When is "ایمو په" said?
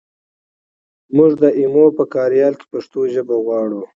1.59-2.03